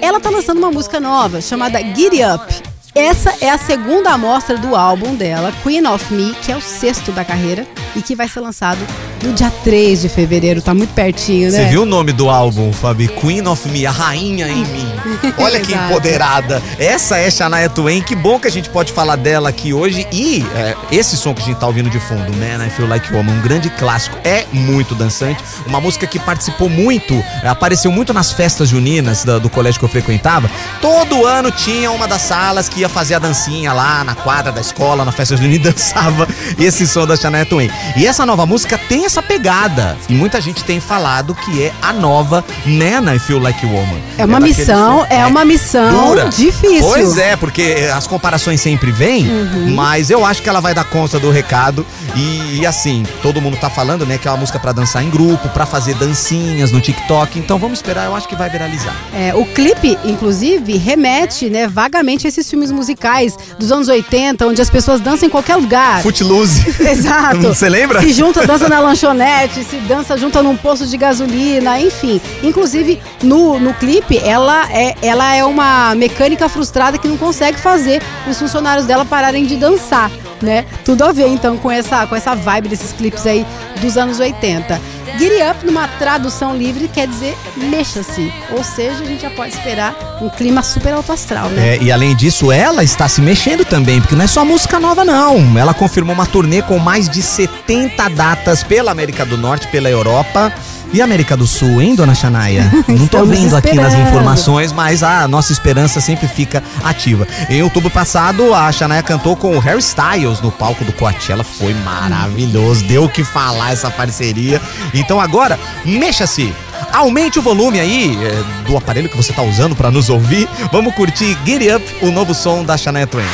[0.00, 2.62] Ela tá lançando uma música nova chamada Giddy Up.
[2.94, 7.10] Essa é a segunda amostra do álbum dela, Queen of Me, que é o sexto
[7.10, 8.78] da carreira e que vai ser lançado
[9.22, 11.58] no dia 3 de fevereiro, tá muito pertinho, né?
[11.64, 13.06] Você viu o nome do álbum, Fabi?
[13.08, 14.88] Queen of Me, a rainha em mim.
[15.38, 16.62] Olha que empoderada.
[16.78, 18.00] Essa é Shania Twain.
[18.00, 20.06] Que bom que a gente pode falar dela aqui hoje.
[20.10, 23.12] E é, esse som que a gente tá ouvindo de fundo, Man, I Feel Like
[23.12, 24.16] Woman, um grande clássico.
[24.24, 25.42] É muito dançante.
[25.66, 29.84] Uma música que participou muito, é, apareceu muito nas festas juninas da- do, colégio que
[29.84, 30.50] eu frequentava.
[30.80, 34.60] Todo ano tinha uma das salas que ia fazer a dancinha lá na quadra da
[34.60, 36.26] escola, na festa junina, e dançava
[36.58, 37.70] esse som da Shania Twain.
[37.96, 39.96] E essa nova música tem essa pegada.
[40.08, 43.98] E muita gente tem falado que é a nova Man, I Feel Like Woman.
[44.18, 46.28] É uma daquele missão, é uma missão dura.
[46.28, 46.82] difícil.
[46.88, 49.74] Pois é, porque as comparações sempre vêm, Uhum.
[49.74, 51.84] mas eu acho que ela vai dar conta do recado.
[52.16, 55.10] E, e assim, todo mundo tá falando, né, que é uma música pra dançar em
[55.10, 57.38] grupo, pra fazer dancinhas no TikTok.
[57.38, 58.94] Então vamos esperar, eu acho que vai viralizar.
[59.14, 64.60] É, o clipe, inclusive, remete né, vagamente a esses filmes musicais dos anos 80, onde
[64.60, 66.02] as pessoas dançam em qualquer lugar.
[66.02, 66.64] Footloose.
[66.80, 67.54] Exato.
[67.70, 68.00] Lembra?
[68.00, 72.20] Se junta, dança na lanchonete, se dança junta num posto de gasolina, enfim.
[72.42, 78.02] Inclusive, no, no clipe, ela é, ela é uma mecânica frustrada que não consegue fazer
[78.28, 80.10] os funcionários dela pararem de dançar,
[80.44, 80.64] né?
[80.84, 83.46] Tudo a ver, então, com essa, com essa vibe desses clipes aí
[83.80, 84.80] dos anos 80.
[85.18, 88.32] Giddy Up, numa tradução livre, quer dizer mexa-se.
[88.52, 91.76] Ou seja, a gente já pode esperar um clima super alto astral, né?
[91.76, 95.04] É, e além disso, ela está se mexendo também, porque não é só música nova,
[95.04, 95.58] não.
[95.58, 100.52] Ela confirmou uma turnê com mais de 70 datas pela América do Norte, pela Europa.
[100.92, 102.70] E América do Sul, hein, dona Xanaia?
[102.88, 107.26] Não tô vendo aqui nas informações, mas a nossa esperança sempre fica ativa.
[107.48, 111.44] Em outubro passado, a Xanaia cantou com o Harry Styles no palco do Coachella.
[111.44, 114.60] Foi maravilhoso, deu o que falar essa parceria.
[114.92, 116.52] Então agora, mexa-se!
[116.92, 120.48] aumente o volume aí é, do aparelho que você tá usando pra nos ouvir.
[120.72, 123.26] Vamos curtir Get Up, o novo som da Shania Twain.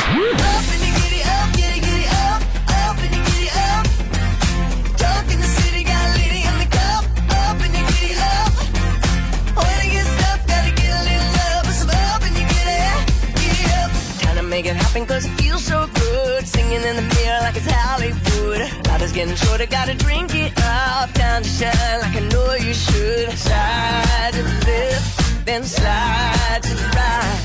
[15.67, 16.47] So good.
[16.47, 18.61] Singing in the mirror like it's Hollywood.
[18.87, 21.11] Life is getting shorter, gotta drink it up.
[21.13, 23.31] Time to shine like I know you should.
[23.37, 27.39] Slide to the left, then slide to the right.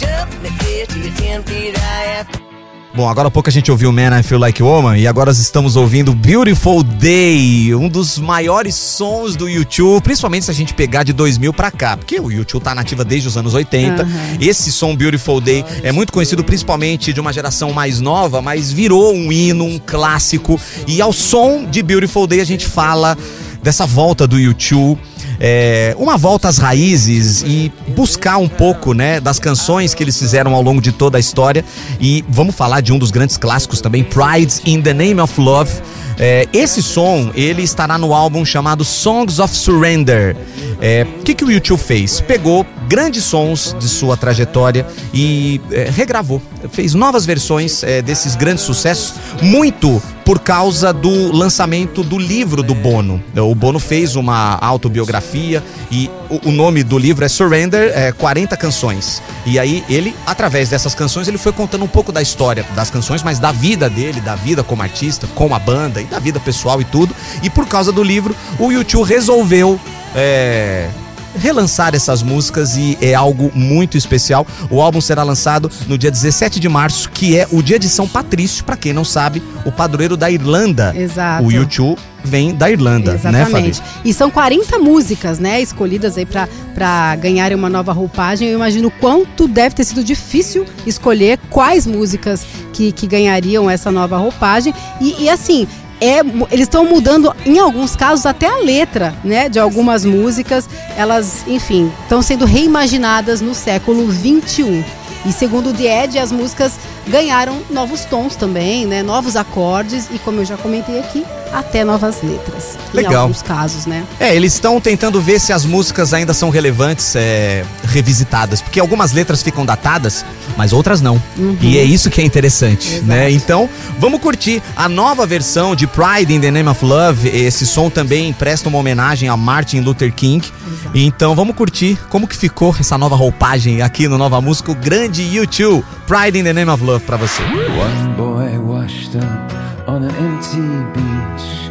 [0.00, 2.51] Jump in the air till you're 10 feet high.
[2.94, 5.38] Bom, agora há pouco a gente ouviu Man I Feel Like Woman e agora nós
[5.38, 11.02] estamos ouvindo Beautiful Day, um dos maiores sons do YouTube, principalmente se a gente pegar
[11.02, 14.06] de 2000 pra cá, porque o YouTube tá nativa desde os anos 80.
[14.38, 19.14] Esse som Beautiful Day é muito conhecido principalmente de uma geração mais nova, mas virou
[19.14, 20.60] um hino, um clássico.
[20.86, 23.16] E ao som de Beautiful Day a gente fala
[23.62, 25.00] dessa volta do YouTube
[25.44, 30.54] é, uma volta às raízes e buscar um pouco, né, das canções que eles fizeram
[30.54, 31.64] ao longo de toda a história.
[32.00, 35.72] E vamos falar de um dos grandes clássicos também, Pride in the Name of Love.
[36.16, 40.36] É, esse som, ele estará no álbum chamado Songs of Surrender.
[40.80, 42.20] É, O que, que o YouTube fez?
[42.20, 46.42] Pegou grandes sons de sua trajetória e é, regravou.
[46.70, 52.74] Fez novas versões é, desses grandes sucessos, muito por causa do lançamento do livro do
[52.74, 53.24] Bono.
[53.34, 58.58] O Bono fez uma autobiografia e o, o nome do livro é Surrender, é 40
[58.58, 59.22] canções.
[59.46, 63.22] E aí ele, através dessas canções, ele foi contando um pouco da história das canções,
[63.22, 66.78] mas da vida dele, da vida como artista, com a banda e da vida pessoal
[66.78, 67.16] e tudo.
[67.42, 69.80] E por causa do livro, o YouTube resolveu
[70.14, 70.90] é,
[71.36, 74.46] relançar essas músicas e é algo muito especial.
[74.70, 78.08] O álbum será lançado no dia 17 de março, que é o dia de São
[78.08, 80.92] Patrício, pra quem não sabe, o padroeiro da Irlanda.
[80.96, 81.44] Exato.
[81.44, 83.80] O YouTube vem da Irlanda, né, Exatamente.
[83.80, 84.00] Fabi?
[84.04, 88.48] e são 40 músicas, né, escolhidas aí pra ganharem uma nova roupagem.
[88.48, 93.90] Eu imagino o quanto deve ter sido difícil escolher quais músicas que, que ganhariam essa
[93.90, 94.72] nova roupagem.
[95.00, 95.66] E, e assim.
[96.02, 96.18] É,
[96.50, 99.48] eles estão mudando, em alguns casos, até a letra, né?
[99.48, 100.68] De algumas músicas.
[100.96, 104.82] Elas, enfim, estão sendo reimaginadas no século 21.
[105.24, 106.72] E segundo o The as músicas
[107.06, 109.02] ganharam novos tons também, né?
[109.02, 112.78] Novos acordes e, como eu já comentei aqui, até novas letras.
[112.92, 113.22] Em Legal.
[113.22, 114.04] alguns casos, né?
[114.18, 119.12] É, eles estão tentando ver se as músicas ainda são relevantes, é, revisitadas, porque algumas
[119.12, 120.24] letras ficam datadas,
[120.56, 121.22] mas outras não.
[121.60, 123.30] E é isso que é interessante, né?
[123.30, 127.28] Então, vamos curtir a nova versão de Pride in the Name of Love.
[127.28, 130.46] Esse som também presta uma homenagem a Martin Luther King.
[130.94, 135.22] Então, vamos curtir como que ficou essa nova roupagem aqui no Nova Música, o grande
[135.22, 137.42] YouTube, Pride in the Name of Love pra você.
[137.42, 140.60] One boy washed up on an empty
[140.92, 141.70] beach.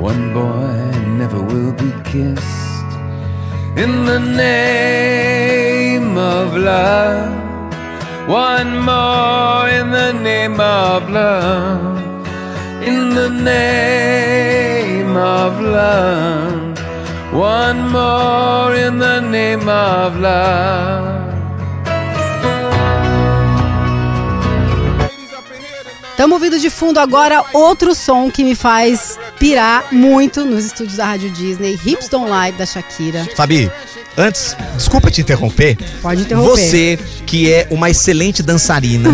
[0.00, 2.88] One boy never will be kissed.
[3.76, 7.30] In the name of love.
[8.26, 12.00] One more in the name of love.
[12.82, 16.78] In the name of love.
[17.34, 21.23] One more in the name of love.
[26.24, 31.04] Estamos ouvindo de fundo agora outro som que me faz pirar muito nos estúdios da
[31.04, 33.28] Rádio Disney, Hips Don't Lie, da Shakira.
[33.36, 33.70] Fabi,
[34.16, 35.76] antes, desculpa te interromper.
[36.00, 36.50] Pode interromper.
[36.50, 39.10] Você, que é uma excelente dançarina,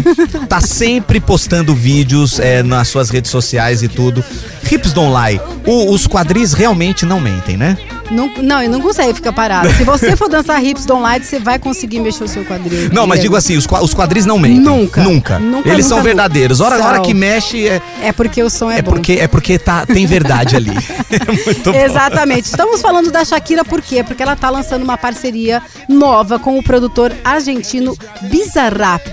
[0.49, 4.25] tá sempre postando vídeos é, nas suas redes sociais e tudo.
[4.71, 5.41] Hips don't lie.
[5.67, 7.77] O- os quadris realmente não mentem, né?
[8.11, 9.73] Não, não, ele não consegue ficar parado.
[9.75, 12.91] Se você for dançar Hips Don't Lie, você vai conseguir mexer o seu quadril.
[12.93, 14.59] Não, mas digo assim, os, os quadris não mentem.
[14.59, 15.01] Nunca.
[15.01, 15.39] Nunca.
[15.39, 16.61] Nunca, Eles nunca, são verdadeiros.
[16.61, 18.91] Hora, hora que mexe é, É porque o som é, é bom.
[18.91, 20.73] porque, é porque tá, tem verdade ali.
[21.09, 21.79] É muito bom.
[21.79, 22.47] Exatamente.
[22.47, 24.03] Estamos falando da Shakira por quê?
[24.03, 29.07] Porque ela tá lançando uma parceria nova com o produtor argentino Bizarrap.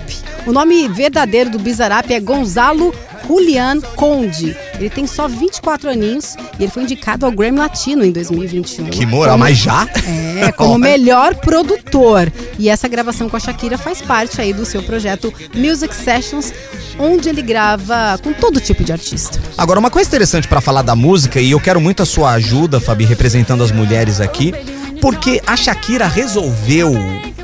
[0.46, 2.92] O nome verdadeiro do Bizarrap é Gonzalo
[3.28, 4.56] Julian Conde.
[4.78, 8.86] Ele tem só 24 aninhos e ele foi indicado ao Grammy Latino em 2021.
[8.86, 9.86] Que moral, Como- mas já?
[10.40, 12.32] É, como melhor produtor.
[12.58, 16.52] E essa gravação com a Shakira faz parte aí do seu projeto Music Sessions,
[16.98, 19.38] onde ele grava com todo tipo de artista.
[19.56, 22.80] Agora, uma coisa interessante pra falar da música, e eu quero muito a sua ajuda,
[22.80, 24.52] Fabi, representando as mulheres aqui,
[25.00, 26.92] porque a Shakira resolveu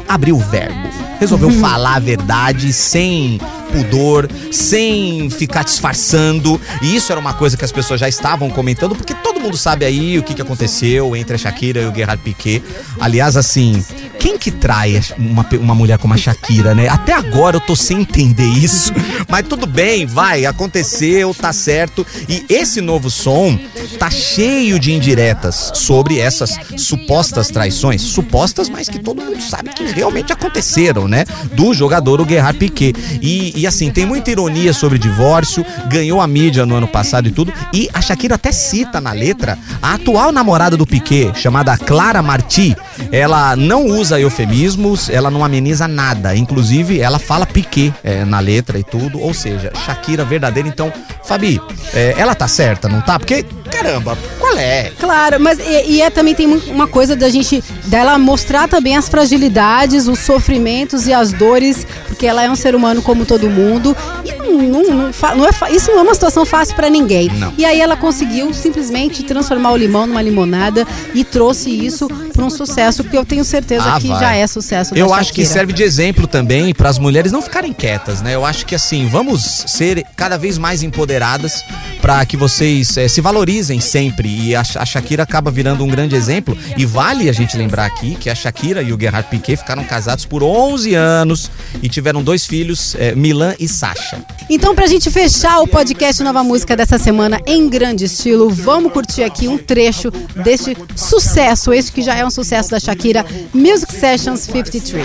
[0.09, 1.04] abrir o verbo.
[1.25, 3.41] Resolveu falar a verdade sem
[3.73, 6.61] pudor, sem ficar disfarçando.
[6.83, 9.85] E isso era uma coisa que as pessoas já estavam comentando, porque todo mundo sabe
[9.85, 12.62] aí o que, que aconteceu entre a Shakira e o Gerard Piquet.
[12.98, 13.85] Aliás, assim,
[14.18, 16.88] quem que trai uma, uma mulher como a Shakira, né?
[16.88, 18.92] Até agora eu tô sem entender isso.
[19.28, 22.07] Mas tudo bem, vai, aconteceu, tá certo.
[22.28, 23.59] E esse novo som
[23.99, 28.01] tá cheio de indiretas sobre essas supostas traições.
[28.01, 31.24] Supostas, mas que todo mundo sabe que realmente aconteceram, né?
[31.53, 32.95] Do jogador, o Gerard Piquet.
[33.20, 37.30] E, e assim, tem muita ironia sobre divórcio, ganhou a mídia no ano passado e
[37.30, 37.53] tudo.
[37.72, 39.34] E a Shakira até cita na letra
[39.82, 42.76] a atual namorada do Piquet, chamada Clara Marti.
[43.11, 46.35] Ela não usa eufemismos, ela não ameniza nada.
[46.37, 49.20] Inclusive, ela fala Piquet é, na letra e tudo.
[49.20, 50.68] Ou seja, Shakira verdadeira.
[50.68, 50.93] Então,
[51.24, 51.61] Fabi,
[51.93, 53.18] é, ela tá certa, não tá?
[53.18, 54.93] Porque, caramba, qual é?
[55.01, 59.09] Claro, mas e, e é também tem uma coisa da gente dela mostrar também as
[59.09, 63.97] fragilidades, os sofrimentos e as dores, porque ela é um ser humano como todo mundo.
[64.24, 67.30] E não, não- não não é isso não é uma situação fácil pra ninguém.
[67.59, 72.51] E aí ela conseguiu simplesmente transformar o limão numa limonada e trouxe isso pra um
[72.51, 74.20] sucesso que eu tenho certeza Ah, que vai.
[74.20, 74.95] já é sucesso.
[74.95, 78.35] Eu acho que serve de exemplo também para as mulheres não ficarem quietas, né?
[78.35, 81.64] Eu acho que assim, vamos ser cada vez mais empoderadas
[82.01, 84.29] para que vocês eh, se valorizem sempre.
[84.29, 86.57] E a, a Shakira acaba virando um grande exemplo.
[86.77, 90.25] E vale a gente lembrar aqui que a Shakira e o Gerard Piquet ficaram casados
[90.25, 91.51] por 11 anos
[91.83, 94.22] e tiveram dois filhos, eh, Milan e Sasha.
[94.51, 99.14] Então, pra gente fechar o podcast Nova Música dessa semana em grande estilo, vamos curtir
[99.23, 104.41] aqui um trecho deste sucesso, este que já é um sucesso da Shakira, Music Sessions
[104.41, 105.05] 53.